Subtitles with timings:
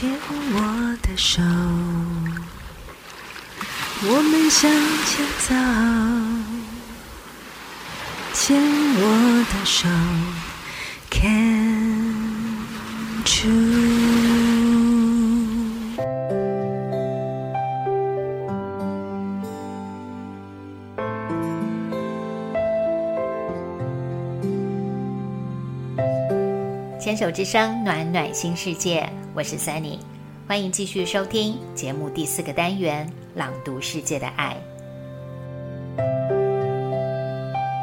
[0.00, 0.08] 牵
[0.52, 1.42] 我的手，
[4.04, 4.70] 我们向
[5.06, 5.48] 前走。
[8.32, 8.62] 牵
[8.94, 9.88] 我的手
[11.10, 11.20] 看
[13.24, 13.48] 住。
[27.00, 30.00] 牵手之声，暖暖新世界，我是 Sunny，
[30.48, 33.08] 欢迎继续收听节目第四个单元
[33.38, 34.56] 《朗读世界的爱》，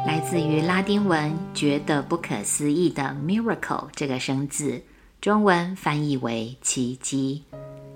[0.06, 4.82] 来自于拉丁文“觉得不可思议”的 “miracle” 这个生字，
[5.22, 7.42] 中文翻译为“奇迹”，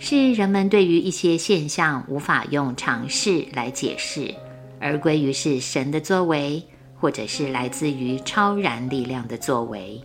[0.00, 4.34] 是人们对于一些现象无法用常识来解释，
[4.80, 6.62] 而归于是神的作为，
[6.98, 10.00] 或者是来自于超然力量的作为。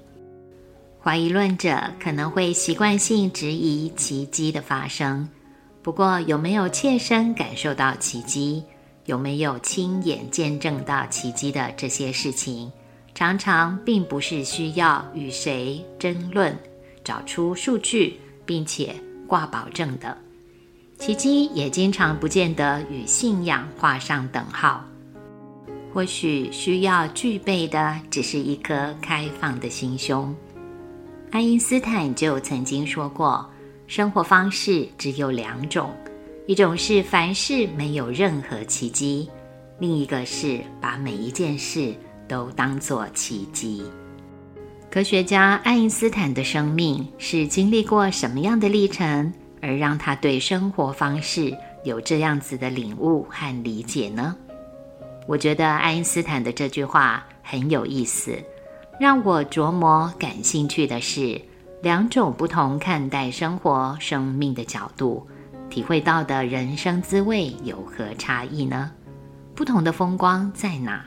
[1.05, 5.29] 怀疑论者可能会习惯性质疑奇迹的发生，
[5.83, 8.63] 不过有没有切身感受到奇迹，
[9.05, 12.71] 有没有亲眼见证到奇迹的这些事情，
[13.13, 16.57] 常常并不是需要与谁争论、
[17.03, 18.95] 找出数据并且
[19.27, 20.17] 挂保证的。
[20.97, 24.83] 奇迹也经常不见得与信仰画上等号，
[25.93, 30.35] 或许需要具备的只是一颗开放的心胸。
[31.35, 33.45] 爱因斯坦就曾经说过，
[33.87, 35.93] 生活方式只有两种，
[36.47, 39.29] 一种是凡事没有任何奇迹，
[39.77, 41.93] 另一个是把每一件事
[42.25, 43.83] 都当作奇迹。
[44.89, 54.33] 科学家爱因斯坦的生命是经历过什么样的历程，而让他对生活方式有这样子的领悟和理解呢？
[55.27, 58.41] 我觉得爱因斯坦的这句话很有意思。
[58.97, 61.41] 让我琢磨感兴趣的是，
[61.81, 65.27] 两种不同看待生活、生命的角度，
[65.69, 68.89] 体会到的人生滋味有何差异呢？
[69.53, 71.03] 不同的风光在哪？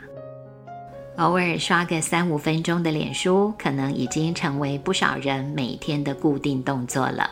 [1.16, 7.30] 偶尔刷个三五分钟的脸书，可能已经成为不少人每天的固定动作了。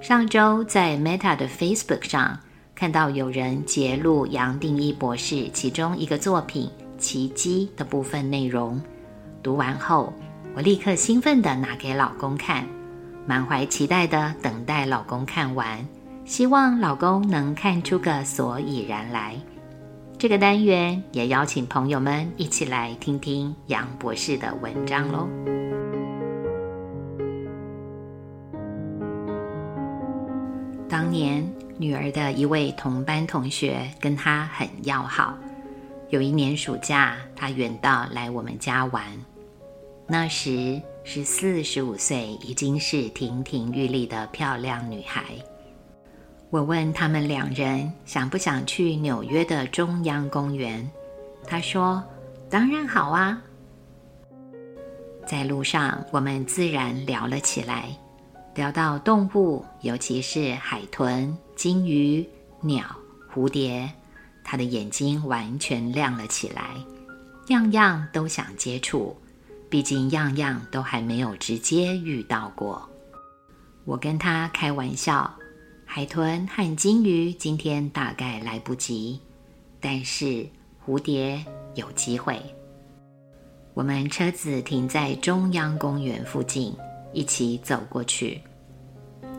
[0.00, 2.38] 上周在 Meta 的 Facebook 上
[2.74, 6.68] 看到有人揭露杨定一博士其中一个作品
[7.00, 8.78] 《奇迹》的部分内容。
[9.46, 10.12] 读完后，
[10.56, 12.66] 我立刻兴奋地拿给老公看，
[13.24, 15.86] 满怀期待地等待老公看完，
[16.24, 19.36] 希望老公能看出个所以然来。
[20.18, 25.28] 这个单元也邀请朋友们一起来听听杨博士的文章喽。
[30.88, 35.38] 当年女儿的一位同班同学跟她很要好，
[36.08, 39.04] 有一年暑假，他远道来我们家玩。
[40.08, 45.24] 那时是四十五岁，已经是亭亭玉立的漂亮女孩。
[46.50, 50.88] 我问他们两人想不想去纽约的中央公园，
[51.44, 52.02] 他说
[52.48, 53.42] ：“当然好啊。”
[55.26, 57.88] 在路上，我们自然聊了起来，
[58.54, 62.24] 聊到动物，尤其是海豚、金鱼、
[62.60, 62.84] 鸟、
[63.34, 63.90] 蝴蝶，
[64.44, 66.76] 他的眼睛完全亮了起来，
[67.48, 69.16] 样样都想接触。
[69.68, 72.88] 毕竟样样都还没有直接遇到过。
[73.84, 75.32] 我跟他开玩笑，
[75.84, 79.20] 海豚和金鱼今天大概来不及，
[79.80, 80.46] 但是
[80.84, 81.44] 蝴蝶
[81.74, 82.40] 有机会。
[83.74, 86.74] 我们车子停在中央公园附近，
[87.12, 88.40] 一起走过去。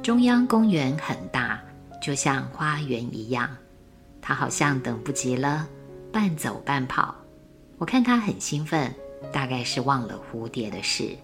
[0.04, 1.60] 中央公园很大，
[2.02, 3.50] 就像花园一样。
[4.22, 5.68] 他好像等不及了，
[6.12, 7.16] 半走半跑。
[7.78, 8.94] 我看他很兴奋。
[9.32, 11.16] 大概是忘了蝴蝶的事。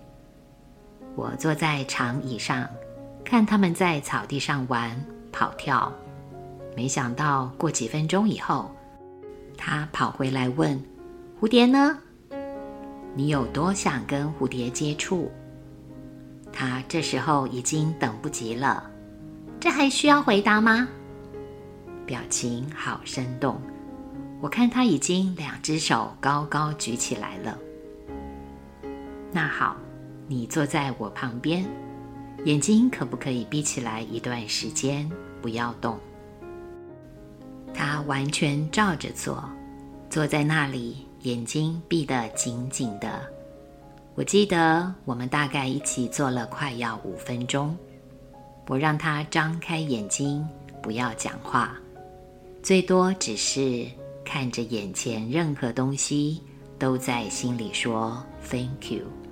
[1.16, 2.68] 我坐在长椅上，
[3.24, 5.00] 看他们在草地上玩
[5.32, 5.94] 跑跳。
[6.76, 8.72] 没想到过几分钟以后，
[9.58, 10.82] 他跑回来问
[11.40, 11.98] ：“蝴蝶呢？
[13.16, 15.32] 你有多想跟蝴蝶接触？”
[16.52, 18.90] 他这时候已经等不及了。
[19.60, 20.88] 这还需要回答吗？
[22.06, 23.62] 表情好生动。
[24.42, 27.58] 我看他已经两只手高高举起来了。
[29.34, 29.76] 那好，
[30.28, 31.66] 你坐在我旁边，
[32.46, 35.10] 眼睛可不可以闭起来一段时间，
[35.42, 36.00] 不要动？
[37.74, 39.44] 他完全照着做，
[40.08, 43.22] 坐在那里，眼睛闭得紧紧的。
[44.14, 47.76] 我记得我们大概一起坐了快要五分钟。
[48.68, 50.48] 我让他张开眼睛，
[50.80, 51.76] 不要讲话，
[52.62, 53.88] 最多只是
[54.24, 56.40] 看着眼前任何东西，
[56.78, 59.23] 都在心里说 “Thank you”。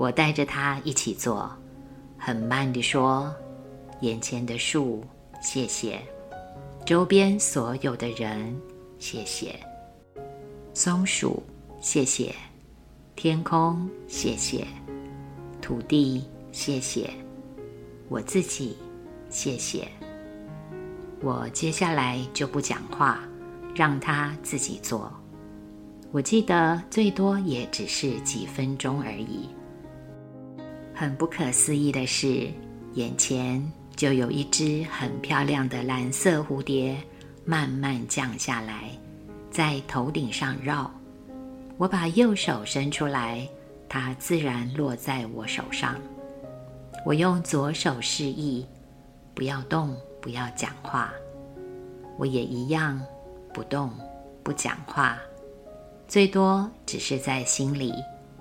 [0.00, 1.54] 我带着他一起做，
[2.16, 3.30] 很慢地说
[4.00, 5.04] 眼前的树，
[5.42, 5.98] 谢谢；
[6.86, 8.58] 周边所有的人，
[8.98, 9.48] 谢谢；
[10.72, 11.42] 松鼠，
[11.82, 12.32] 谢谢；
[13.14, 14.64] 天空，谢谢；
[15.60, 17.10] 土地，谢谢；
[18.08, 18.78] 我自己，
[19.28, 19.86] 谢谢。
[21.20, 23.20] 我接下来就不讲话，
[23.74, 25.12] 让他自己做。
[26.10, 29.46] 我记得最多也只是几分钟而已。
[31.00, 32.46] 很不可思议的是，
[32.92, 36.94] 眼前就有一只很漂亮的蓝色蝴蝶
[37.42, 38.90] 慢慢降下来，
[39.50, 40.90] 在头顶上绕。
[41.78, 43.48] 我把右手伸出来，
[43.88, 45.96] 它自然落在我手上。
[47.06, 48.66] 我用左手示意，
[49.34, 51.10] 不要动，不要讲话。
[52.18, 53.00] 我也一样，
[53.54, 53.90] 不动，
[54.42, 55.18] 不讲话，
[56.06, 57.94] 最多只是在心里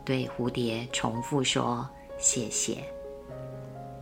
[0.04, 1.90] 对蝴蝶重复说。
[2.19, 2.83] 谢谢。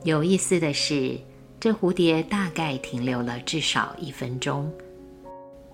[0.04, 1.18] 有意思的是，
[1.60, 4.72] 这蝴蝶大概停留了至少一分钟。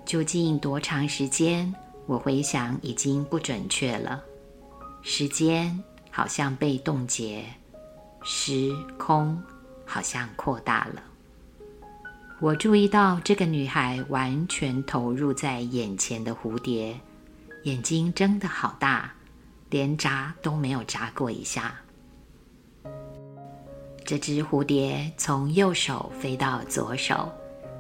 [0.05, 1.73] 究竟多长时间？
[2.05, 4.21] 我回想已经不准确了。
[5.01, 5.81] 时间
[6.11, 7.45] 好像被冻结，
[8.23, 9.41] 时空
[9.85, 11.01] 好像扩大了。
[12.41, 16.99] 我注意到这个女孩完全投入在眼前的蝴蝶，
[17.63, 19.13] 眼睛睁得好大，
[19.69, 21.73] 连眨都没有眨过一下。
[24.05, 27.31] 这只蝴蝶从右手飞到左手，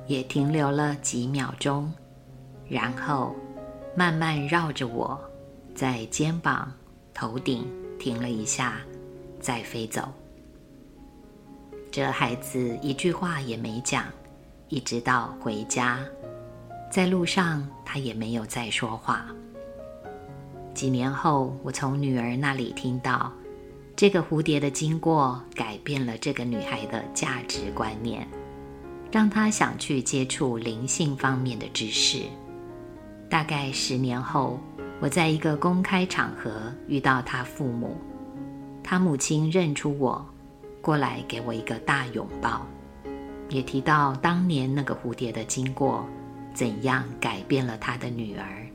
[0.07, 1.91] 也停留了几秒钟，
[2.67, 3.35] 然后
[3.95, 5.19] 慢慢绕着我，
[5.75, 6.71] 在肩膀、
[7.13, 8.77] 头顶停了一下，
[9.41, 10.07] 再飞走。
[11.91, 14.05] 这孩子一句话也没讲，
[14.69, 15.99] 一直到回家，
[16.89, 19.25] 在路上他也没有再说话。
[20.73, 23.31] 几年后，我从女儿那里听到。
[24.03, 28.27] 这个蝴蝶的经过改变了这个女孩的价值观念，
[29.09, 32.23] 让她想去接触灵性方面的知识。
[33.29, 34.59] 大概十年后，
[34.99, 37.95] 我在一个公开场合遇到她父母，
[38.83, 40.25] 她母亲认出我，
[40.81, 42.67] 过来给我一个大拥抱，
[43.47, 46.05] 也提到当年那个蝴蝶的经过，
[46.53, 48.67] 怎样改变了她的女儿。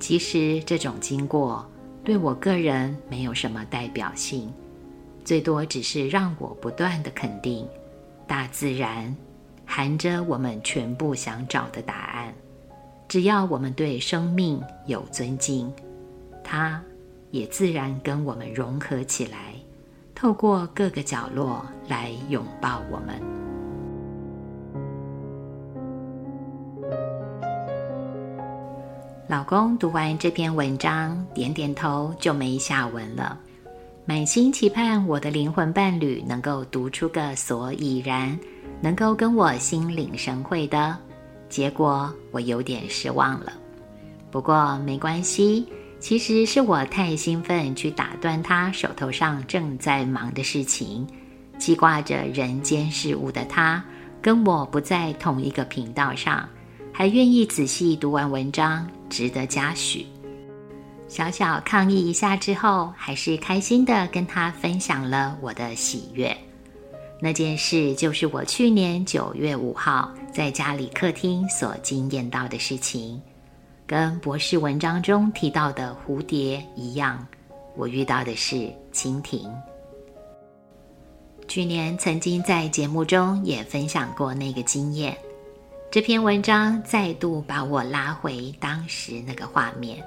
[0.00, 1.64] 其实这种经过。
[2.08, 4.50] 对我个人没有什么代表性，
[5.26, 7.68] 最多只是让我不断的肯定，
[8.26, 9.14] 大自然
[9.66, 12.32] 含着我们全部想找的答案。
[13.08, 15.70] 只要我们对生命有尊敬，
[16.42, 16.82] 它
[17.30, 19.52] 也自然跟我们融合起来，
[20.14, 23.37] 透过各个角落来拥抱我们。
[29.28, 33.38] 老公读完这篇文章，点点头，就没下文了。
[34.06, 38.40] 满心期盼我的灵魂伴侣能够读出个所以然，
[38.80, 40.96] 能够跟我心领神会的。
[41.50, 43.52] 结果我有点失望了。
[44.30, 45.68] 不过没关系，
[46.00, 51.06] 其实是我太兴奋去打断他手头上正在忙的事情，
[51.58, 53.84] 记挂着人间事物的他，
[54.22, 56.48] 跟我不在同一个频道上。
[56.98, 60.04] 还愿意仔细读完文章，值得嘉许。
[61.06, 66.36] 小小抗议一下之后，还是开心的跟他分享了我的喜悦。
[67.22, 73.22] 那件事就是我去年九月五号在家里客厅所惊艳到的事情，
[73.86, 77.24] 跟博士文章中提到的蝴蝶一样，
[77.76, 79.48] 我遇到的是蜻蜓。
[81.46, 85.16] 去年曾经在节目中也分享过那个经验。
[85.90, 90.04] 这篇文章再度把我拉回当时那个画面，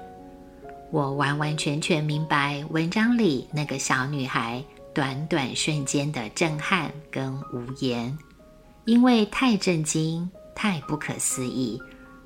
[0.92, 4.62] 我完完全全明白文章里那个小女孩
[4.94, 8.16] 短短瞬间的震撼跟无言，
[8.84, 11.82] 因为太震惊、太不可思议，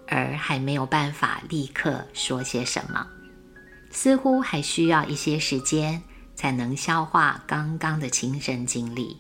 [0.07, 3.07] 而还没有办法立刻说些什么，
[3.91, 6.03] 似乎还需要一些时间
[6.35, 9.17] 才能消化刚刚的亲身经历。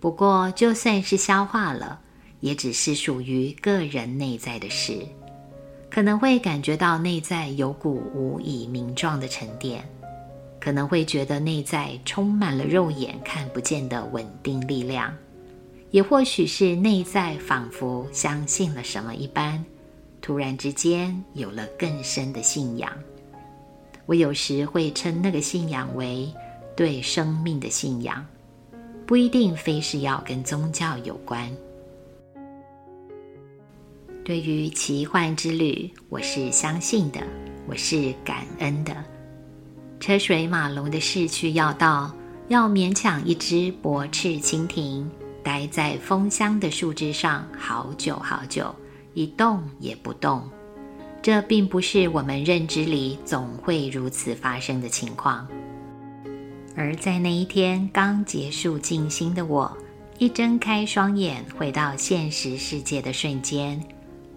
[0.00, 2.00] 不过，就算是消化了。
[2.40, 5.06] 也只是属于个人内在的事，
[5.90, 9.84] 可能会感觉到内在有股无以名状的沉淀，
[10.58, 15.14] 可能会觉得内在充满了肉眼看不见的稳定力量，
[15.90, 19.62] 也或许是内在仿佛相信了什么一般，
[20.22, 22.90] 突然之间有了更深的信仰。
[24.06, 26.32] 我有时会称那个信仰为
[26.74, 28.26] 对生命的信仰，
[29.06, 31.50] 不一定非是要跟宗教有关。
[34.22, 37.20] 对于奇幻之旅，我是相信的，
[37.66, 38.94] 我是感恩的。
[39.98, 42.14] 车水马龙的市区要道，
[42.48, 45.10] 要勉强一只薄翅蜻蜓，
[45.42, 48.74] 待在风香的树枝上好久好久，
[49.14, 50.42] 一动也不动。
[51.22, 55.48] 这并不是我们认知里总会如此发生的情况。
[56.76, 59.74] 而在那一天刚结束静心的我，
[60.18, 63.82] 一睁开双眼回到现实世界的瞬间，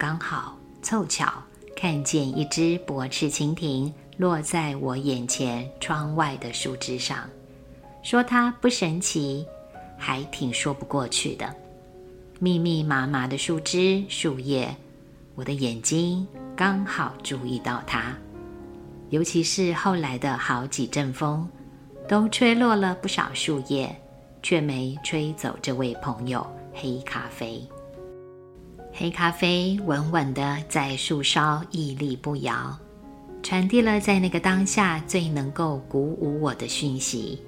[0.04, 1.32] 刚好凑巧
[1.78, 7.20] 看见一只薄翅蜻蜓落在我眼前窗外的树枝上。
[8.04, 9.48] 说它不神奇，
[9.98, 11.56] 还挺说不过去的。
[12.38, 14.76] 密密麻麻的树枝、树叶，
[15.36, 18.14] 我的眼睛刚好注意到它。
[19.10, 21.48] 尤其是后来的好几阵风，
[22.10, 23.96] 都吹落了不少树叶，
[24.42, 27.66] 却没吹走这位朋友黑咖啡。
[28.96, 32.78] 黑咖啡稳稳地在树梢屹立不摇，
[33.42, 37.42] 传递了在那个当下最能够鼓舞我的讯息。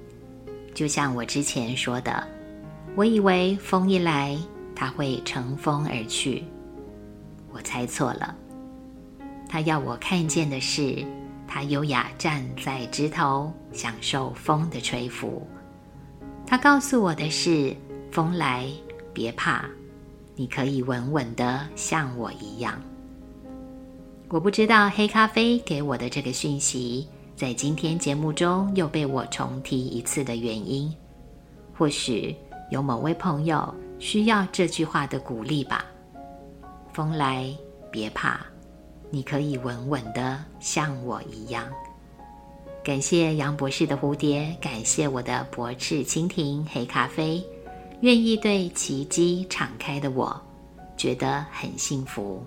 [0.74, 2.26] 就像我之前说的，
[2.96, 4.36] 我以为风一来，
[4.74, 6.42] 它会乘风而去。
[7.52, 8.34] 我猜错了。
[9.48, 11.06] 它要我看见的是，
[11.46, 15.46] 它优雅站在枝头，享受风的吹拂。
[16.44, 17.72] 它告诉我的是，
[18.10, 18.68] 风来
[19.14, 19.64] 别怕，
[20.36, 22.80] 你可以稳稳的像我一样。
[24.28, 27.08] 我不知道黑咖啡给我的这个讯息。
[27.34, 30.90] 在今天节目中又被我重提一次的原因，
[31.76, 32.34] 或许
[32.70, 35.84] 有某位朋友需要这句话的鼓励吧。
[36.94, 37.54] 风来
[37.90, 38.40] 别怕，
[39.10, 41.66] 你可以稳稳的像我一样。
[42.82, 47.44] 感谢杨博士的蝴蝶，感谢我的博翅蜻蜓黑咖啡，
[48.00, 50.38] 愿意对奇迹敞开的我，
[50.96, 52.44] 觉得很幸福。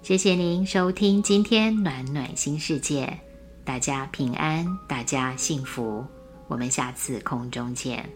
[0.00, 3.18] 谢谢您收听今天暖暖新世界。
[3.64, 6.02] 大家平安，大家幸福，
[6.46, 8.08] 我们下次空中见。